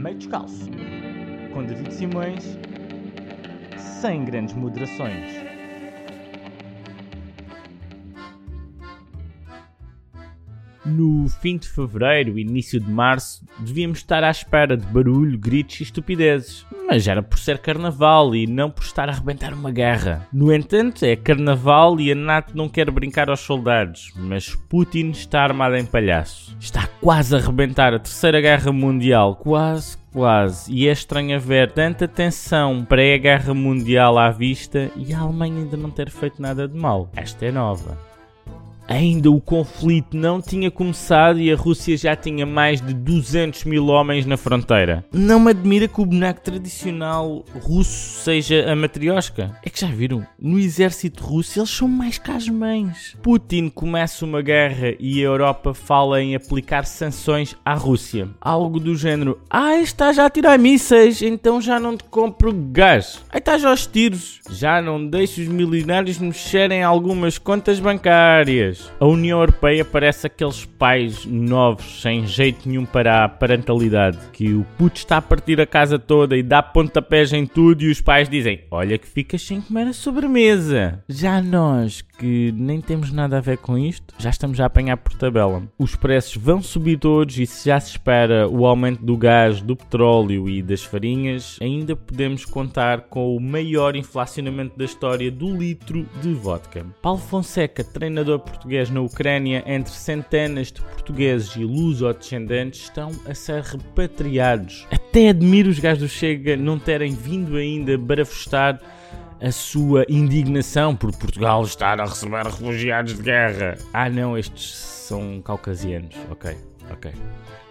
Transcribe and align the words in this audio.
meio 0.00 0.16
descalço, 0.16 0.70
com 1.52 1.62
David 1.62 1.92
Simões, 1.92 2.58
sem 3.76 4.24
grandes 4.24 4.54
moderações. 4.54 5.49
No 10.84 11.28
fim 11.28 11.58
de 11.58 11.68
fevereiro 11.68 12.38
início 12.38 12.80
de 12.80 12.90
março, 12.90 13.44
devíamos 13.58 13.98
estar 13.98 14.24
à 14.24 14.30
espera 14.30 14.76
de 14.76 14.86
barulho, 14.86 15.38
gritos 15.38 15.80
e 15.80 15.82
estupidezes. 15.82 16.66
Mas 16.88 17.06
era 17.06 17.22
por 17.22 17.38
ser 17.38 17.58
carnaval 17.58 18.34
e 18.34 18.46
não 18.46 18.70
por 18.70 18.82
estar 18.82 19.08
a 19.08 19.12
arrebentar 19.12 19.52
uma 19.52 19.70
guerra. 19.70 20.26
No 20.32 20.52
entanto, 20.52 21.04
é 21.04 21.14
carnaval 21.16 22.00
e 22.00 22.10
a 22.10 22.14
NATO 22.14 22.56
não 22.56 22.68
quer 22.68 22.90
brincar 22.90 23.28
aos 23.28 23.40
soldados, 23.40 24.12
mas 24.16 24.54
Putin 24.68 25.10
está 25.10 25.42
armado 25.42 25.76
em 25.76 25.84
palhaço. 25.84 26.56
Está 26.58 26.88
quase 27.00 27.34
a 27.34 27.38
arrebentar 27.38 27.94
a 27.94 27.98
Terceira 27.98 28.40
Guerra 28.40 28.72
Mundial, 28.72 29.36
quase, 29.36 29.96
quase. 30.12 30.72
E 30.72 30.88
é 30.88 30.92
estranho 30.92 31.38
ver 31.38 31.72
tanta 31.72 32.08
tensão 32.08 32.84
pré-guerra 32.84 33.54
mundial 33.54 34.18
à 34.18 34.30
vista 34.30 34.90
e 34.96 35.12
a 35.12 35.20
Alemanha 35.20 35.58
ainda 35.58 35.76
não 35.76 35.90
ter 35.90 36.10
feito 36.10 36.40
nada 36.40 36.66
de 36.66 36.76
mal. 36.76 37.10
Esta 37.14 37.46
é 37.46 37.52
nova. 37.52 38.09
Ainda 38.90 39.30
o 39.30 39.40
conflito 39.40 40.16
não 40.16 40.42
tinha 40.42 40.68
começado 40.68 41.38
e 41.38 41.52
a 41.52 41.54
Rússia 41.54 41.96
já 41.96 42.16
tinha 42.16 42.44
mais 42.44 42.80
de 42.80 42.92
200 42.92 43.62
mil 43.62 43.86
homens 43.86 44.26
na 44.26 44.36
fronteira. 44.36 45.04
Não 45.12 45.38
me 45.38 45.50
admira 45.52 45.86
que 45.86 46.00
o 46.00 46.04
boneco 46.04 46.40
tradicional 46.40 47.44
russo 47.62 48.20
seja 48.24 48.68
a 48.68 48.74
matriosca. 48.74 49.56
É 49.64 49.70
que 49.70 49.80
já 49.80 49.86
viram, 49.86 50.26
no 50.36 50.58
exército 50.58 51.22
russo 51.22 51.60
eles 51.60 51.70
são 51.70 51.86
mais 51.86 52.18
que 52.18 52.32
as 52.32 52.48
mães. 52.48 53.16
Putin 53.22 53.68
começa 53.68 54.24
uma 54.24 54.42
guerra 54.42 54.92
e 54.98 55.20
a 55.20 55.26
Europa 55.26 55.72
fala 55.72 56.20
em 56.20 56.34
aplicar 56.34 56.84
sanções 56.84 57.54
à 57.64 57.74
Rússia. 57.74 58.28
Algo 58.40 58.80
do 58.80 58.96
género, 58.96 59.38
ah, 59.48 59.76
está 59.76 60.12
já 60.12 60.26
a 60.26 60.30
tirar 60.30 60.58
mísseis, 60.58 61.22
então 61.22 61.60
já 61.60 61.78
não 61.78 61.96
te 61.96 62.02
compro 62.02 62.52
gás. 62.52 63.22
Aí 63.30 63.38
estás 63.38 63.64
aos 63.64 63.86
tiros. 63.86 64.40
Já 64.50 64.82
não 64.82 65.06
deixo 65.06 65.40
os 65.40 65.46
milionários 65.46 66.18
mexerem 66.18 66.82
algumas 66.82 67.38
contas 67.38 67.78
bancárias. 67.78 68.79
A 69.00 69.06
União 69.06 69.40
Europeia 69.40 69.84
parece 69.84 70.26
aqueles 70.26 70.64
pais 70.64 71.24
novos, 71.24 72.02
sem 72.02 72.26
jeito 72.26 72.68
nenhum 72.68 72.84
para 72.84 73.24
a 73.24 73.28
parentalidade, 73.28 74.18
que 74.32 74.54
o 74.54 74.64
puto 74.78 74.98
está 74.98 75.16
a 75.16 75.22
partir 75.22 75.60
a 75.60 75.66
casa 75.66 75.98
toda 75.98 76.36
e 76.36 76.42
dá 76.42 76.62
pontapés 76.62 77.32
em 77.32 77.46
tudo 77.46 77.82
e 77.82 77.90
os 77.90 78.00
pais 78.00 78.28
dizem: 78.28 78.60
Olha 78.70 78.98
que 78.98 79.06
ficas 79.06 79.42
sem 79.42 79.60
comer 79.60 79.88
a 79.88 79.92
sobremesa. 79.92 81.02
Já 81.08 81.42
nós, 81.42 82.02
que 82.02 82.52
nem 82.56 82.80
temos 82.80 83.12
nada 83.12 83.38
a 83.38 83.40
ver 83.40 83.58
com 83.58 83.76
isto, 83.76 84.14
já 84.18 84.30
estamos 84.30 84.60
a 84.60 84.66
apanhar 84.66 84.96
por 84.96 85.14
tabela. 85.14 85.62
Os 85.78 85.96
preços 85.96 86.36
vão 86.36 86.62
subir 86.62 86.98
todos 86.98 87.38
e 87.38 87.46
se 87.46 87.68
já 87.68 87.80
se 87.80 87.90
espera 87.90 88.48
o 88.48 88.66
aumento 88.66 89.04
do 89.04 89.16
gás, 89.16 89.60
do 89.60 89.74
petróleo 89.74 90.48
e 90.48 90.62
das 90.62 90.82
farinhas, 90.82 91.58
ainda 91.60 91.96
podemos 91.96 92.44
contar 92.44 93.02
com 93.02 93.36
o 93.36 93.40
maior 93.40 93.96
inflacionamento 93.96 94.78
da 94.78 94.84
história 94.84 95.30
do 95.30 95.56
litro 95.56 96.06
de 96.22 96.32
vodka. 96.32 96.86
Paulo 97.02 97.18
Fonseca, 97.18 97.82
treinador 97.82 98.38
português 98.38 98.69
na 98.90 99.00
Ucrânia, 99.00 99.62
entre 99.66 99.92
centenas 99.92 100.68
de 100.68 100.80
portugueses 100.80 101.56
e 101.56 101.64
luso-descendentes, 101.64 102.82
estão 102.82 103.10
a 103.26 103.34
ser 103.34 103.62
repatriados. 103.62 104.86
Até 104.90 105.28
admiro 105.30 105.68
os 105.68 105.78
gajos 105.78 106.02
do 106.02 106.08
Chega 106.08 106.56
não 106.56 106.78
terem 106.78 107.14
vindo 107.14 107.56
ainda 107.56 107.98
barafustar 107.98 108.80
a 109.40 109.50
sua 109.50 110.04
indignação 110.08 110.94
por 110.94 111.10
Portugal 111.16 111.64
estar 111.64 112.00
a 112.00 112.04
receber 112.04 112.44
refugiados 112.44 113.16
de 113.16 113.22
guerra. 113.22 113.76
Ah, 113.92 114.08
não, 114.08 114.36
estes 114.36 114.74
são 114.74 115.40
caucasianos. 115.42 116.14
Ok, 116.30 116.54
ok. 116.90 117.12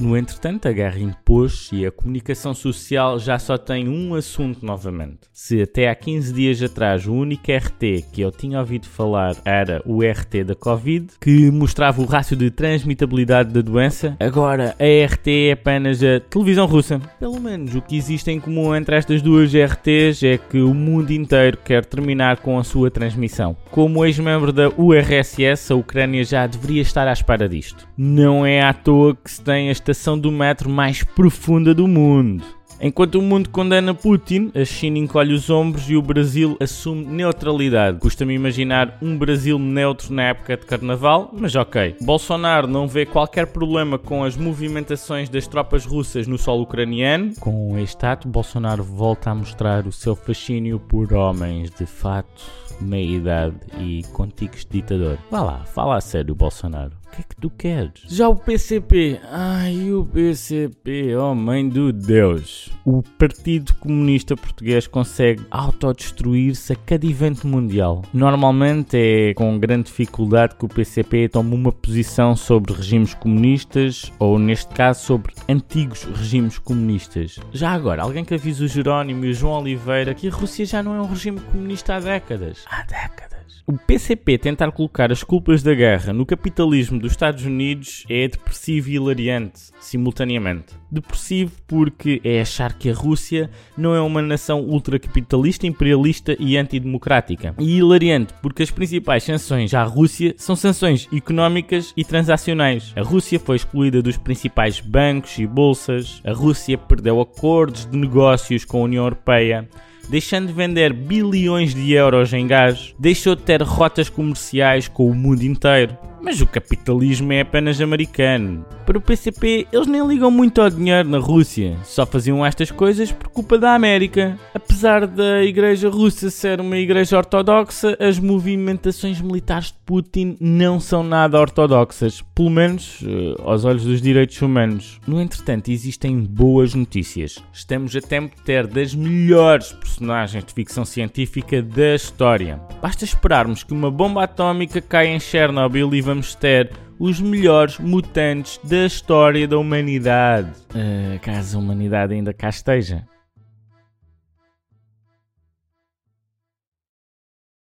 No 0.00 0.16
entretanto, 0.16 0.66
a 0.66 0.72
guerra 0.72 0.98
impôs 0.98 1.68
e 1.72 1.84
a 1.84 1.90
comunicação 1.90 2.54
social 2.54 3.18
já 3.18 3.38
só 3.38 3.58
tem 3.58 3.86
um 3.86 4.14
assunto 4.14 4.64
novamente. 4.64 5.18
Se 5.30 5.60
até 5.60 5.90
há 5.90 5.94
15 5.94 6.32
dias 6.32 6.62
atrás 6.62 7.06
o 7.06 7.12
único 7.12 7.52
RT 7.52 8.06
que 8.10 8.22
eu 8.22 8.30
tinha 8.30 8.58
ouvido 8.58 8.86
falar 8.86 9.36
era 9.44 9.82
o 9.84 10.00
RT 10.02 10.44
da 10.46 10.54
Covid, 10.54 11.06
que 11.20 11.50
mostrava 11.50 12.00
o 12.00 12.06
rácio 12.06 12.34
de 12.34 12.50
transmitibilidade 12.50 13.52
da 13.52 13.60
doença, 13.60 14.16
agora 14.18 14.74
a 14.78 15.06
RT 15.06 15.28
é 15.28 15.52
apenas 15.52 16.02
a 16.02 16.18
televisão 16.18 16.64
russa. 16.64 16.98
Pelo 17.18 17.38
menos 17.38 17.74
o 17.74 17.82
que 17.82 17.96
existe 17.96 18.30
em 18.30 18.40
comum 18.40 18.74
entre 18.74 18.96
estas 18.96 19.20
duas 19.20 19.52
RTs 19.52 20.22
é 20.22 20.38
que 20.38 20.62
o 20.62 20.72
mundo 20.72 21.10
inteiro 21.10 21.58
quer 21.62 21.84
terminar 21.84 22.38
com 22.38 22.58
a 22.58 22.64
sua 22.64 22.90
transmissão. 22.90 23.54
Como 23.70 24.04
ex-membro 24.06 24.50
da 24.50 24.70
URSS, 24.70 25.72
a 25.72 25.76
Ucrânia 25.76 26.24
já 26.24 26.46
deveria 26.46 26.80
estar 26.80 27.06
à 27.06 27.12
espera 27.12 27.46
disto. 27.46 27.86
Não 27.98 28.46
é 28.46 28.62
à 28.62 28.72
toa 28.72 28.89
que 29.22 29.30
se 29.30 29.42
tem 29.42 29.68
esta 29.68 29.90
estação 29.92 30.18
do 30.18 30.30
metro 30.30 30.68
mais 30.68 31.02
profunda 31.02 31.74
do 31.74 31.86
mundo. 31.86 32.44
Enquanto 32.82 33.16
o 33.16 33.22
mundo 33.22 33.50
condena 33.50 33.92
Putin, 33.92 34.50
a 34.54 34.64
China 34.64 34.96
encolhe 34.96 35.34
os 35.34 35.50
ombros 35.50 35.90
e 35.90 35.96
o 35.96 36.02
Brasil 36.02 36.56
assume 36.58 37.04
neutralidade. 37.04 37.98
Custa-me 37.98 38.32
imaginar 38.32 38.96
um 39.02 39.18
Brasil 39.18 39.58
neutro 39.58 40.14
na 40.14 40.22
época 40.22 40.56
de 40.56 40.64
carnaval, 40.64 41.30
mas 41.30 41.54
ok. 41.54 41.96
Bolsonaro 42.00 42.66
não 42.66 42.88
vê 42.88 43.04
qualquer 43.04 43.48
problema 43.48 43.98
com 43.98 44.24
as 44.24 44.34
movimentações 44.34 45.28
das 45.28 45.46
tropas 45.46 45.84
russas 45.84 46.26
no 46.26 46.38
solo 46.38 46.62
ucraniano. 46.62 47.34
Com 47.38 47.78
este 47.78 48.06
ato, 48.06 48.26
Bolsonaro 48.26 48.82
volta 48.82 49.30
a 49.30 49.34
mostrar 49.34 49.86
o 49.86 49.92
seu 49.92 50.16
fascínio 50.16 50.80
por 50.80 51.12
homens 51.12 51.70
de 51.70 51.84
fato, 51.84 52.42
meia-idade 52.80 53.56
e 53.78 54.02
contigos 54.14 54.64
de 54.64 54.80
ditador. 54.80 55.18
Vá 55.30 55.42
lá, 55.42 55.64
fala 55.66 55.96
a 55.96 56.00
sério, 56.00 56.34
Bolsonaro. 56.34 56.99
O 57.10 57.12
que 57.12 57.20
é 57.22 57.24
que 57.24 57.36
tu 57.36 57.50
queres? 57.50 57.92
Já 58.06 58.28
o 58.28 58.36
PCP. 58.36 59.20
Ai, 59.32 59.92
o 59.92 60.04
PCP, 60.04 61.16
oh 61.16 61.34
mãe 61.34 61.68
do 61.68 61.92
Deus. 61.92 62.70
O 62.84 63.02
Partido 63.02 63.74
Comunista 63.74 64.36
Português 64.36 64.86
consegue 64.86 65.44
autodestruir-se 65.50 66.72
a 66.72 66.76
cada 66.76 67.04
evento 67.04 67.48
mundial. 67.48 68.02
Normalmente 68.14 68.96
é 68.96 69.34
com 69.34 69.58
grande 69.58 69.86
dificuldade 69.86 70.54
que 70.54 70.64
o 70.64 70.68
PCP 70.68 71.28
toma 71.28 71.52
uma 71.52 71.72
posição 71.72 72.36
sobre 72.36 72.74
regimes 72.74 73.12
comunistas 73.12 74.12
ou, 74.20 74.38
neste 74.38 74.72
caso, 74.72 75.04
sobre 75.04 75.34
antigos 75.48 76.04
regimes 76.04 76.58
comunistas. 76.58 77.40
Já 77.52 77.72
agora, 77.72 78.02
alguém 78.02 78.24
que 78.24 78.34
avisa 78.34 78.64
o 78.64 78.68
Jerónimo 78.68 79.24
e 79.24 79.30
o 79.30 79.34
João 79.34 79.62
Oliveira 79.62 80.14
que 80.14 80.28
a 80.28 80.32
Rússia 80.32 80.64
já 80.64 80.80
não 80.80 80.94
é 80.94 81.02
um 81.02 81.08
regime 81.08 81.40
comunista 81.40 81.96
há 81.96 82.00
décadas. 82.00 82.64
Há 82.70 82.84
décadas. 82.84 83.39
O 83.70 83.78
PCP 83.78 84.36
tentar 84.36 84.72
colocar 84.72 85.12
as 85.12 85.22
culpas 85.22 85.62
da 85.62 85.72
guerra 85.72 86.12
no 86.12 86.26
capitalismo 86.26 86.98
dos 86.98 87.12
Estados 87.12 87.44
Unidos 87.44 88.04
é 88.10 88.26
depressivo 88.26 88.88
e 88.88 88.94
hilariante, 88.94 89.60
simultaneamente. 89.78 90.74
Depressivo 90.90 91.52
porque 91.68 92.20
é 92.24 92.40
achar 92.40 92.72
que 92.72 92.90
a 92.90 92.94
Rússia 92.94 93.48
não 93.78 93.94
é 93.94 94.00
uma 94.00 94.20
nação 94.20 94.60
ultracapitalista, 94.62 95.68
imperialista 95.68 96.36
e 96.40 96.56
antidemocrática. 96.56 97.54
E 97.60 97.78
hilariante 97.78 98.34
porque 98.42 98.64
as 98.64 98.72
principais 98.72 99.22
sanções 99.22 99.72
à 99.72 99.84
Rússia 99.84 100.34
são 100.36 100.56
sanções 100.56 101.08
económicas 101.12 101.92
e 101.96 102.04
transacionais. 102.04 102.92
A 102.96 103.02
Rússia 103.02 103.38
foi 103.38 103.54
excluída 103.54 104.02
dos 104.02 104.16
principais 104.16 104.80
bancos 104.80 105.38
e 105.38 105.46
bolsas, 105.46 106.20
a 106.24 106.32
Rússia 106.32 106.76
perdeu 106.76 107.20
acordos 107.20 107.86
de 107.86 107.96
negócios 107.96 108.64
com 108.64 108.78
a 108.78 108.84
União 108.84 109.04
Europeia 109.04 109.68
deixando 110.10 110.48
de 110.48 110.52
vender 110.52 110.92
bilhões 110.92 111.72
de 111.72 111.92
euros 111.92 112.32
em 112.32 112.46
gás, 112.46 112.94
deixou 112.98 113.36
de 113.36 113.42
ter 113.42 113.62
rotas 113.62 114.08
comerciais 114.08 114.88
com 114.88 115.08
o 115.08 115.14
mundo 115.14 115.42
inteiro. 115.42 115.96
Mas 116.22 116.40
o 116.40 116.46
capitalismo 116.46 117.32
é 117.32 117.40
apenas 117.40 117.80
americano. 117.80 118.64
Para 118.84 118.98
o 118.98 119.00
PCP, 119.00 119.66
eles 119.72 119.86
nem 119.86 120.06
ligam 120.06 120.30
muito 120.30 120.60
ao 120.60 120.68
dinheiro 120.68 121.08
na 121.08 121.18
Rússia, 121.18 121.76
só 121.84 122.04
faziam 122.04 122.44
estas 122.44 122.70
coisas 122.70 123.12
por 123.12 123.28
culpa 123.28 123.56
da 123.56 123.74
América. 123.74 124.38
Apesar 124.52 125.06
da 125.06 125.42
Igreja 125.42 125.88
Russa 125.88 126.28
ser 126.28 126.60
uma 126.60 126.76
igreja 126.76 127.16
ortodoxa, 127.16 127.96
as 128.00 128.18
movimentações 128.18 129.20
militares 129.20 129.68
de 129.68 129.78
Putin 129.86 130.36
não 130.40 130.80
são 130.80 131.02
nada 131.02 131.38
ortodoxas, 131.38 132.22
pelo 132.34 132.50
menos 132.50 133.00
uh, 133.02 133.40
aos 133.44 133.64
olhos 133.64 133.84
dos 133.84 134.02
direitos 134.02 134.40
humanos. 134.42 135.00
No 135.06 135.20
entretanto, 135.20 135.70
existem 135.70 136.20
boas 136.20 136.74
notícias. 136.74 137.38
Estamos 137.52 137.94
a 137.94 138.00
tempo 138.00 138.34
de 138.36 138.42
ter 138.42 138.66
das 138.66 138.94
melhores 138.94 139.72
personagens 139.72 140.44
de 140.44 140.52
ficção 140.52 140.84
científica 140.84 141.62
da 141.62 141.94
história. 141.94 142.60
Basta 142.82 143.04
esperarmos 143.04 143.62
que 143.62 143.72
uma 143.72 143.90
bomba 143.90 144.24
atómica 144.24 144.80
caia 144.80 145.08
em 145.08 145.20
Chernobyl 145.20 145.94
e 145.94 146.00
vamos 146.10 146.34
ter 146.34 146.72
os 146.98 147.20
melhores 147.20 147.78
mutantes 147.78 148.58
da 148.64 148.84
história 148.84 149.46
da 149.46 149.56
humanidade. 149.56 150.50
Uh, 150.74 151.20
caso 151.20 151.56
a 151.56 151.60
humanidade 151.60 152.12
ainda 152.14 152.32
cá 152.32 152.48
esteja. 152.48 153.06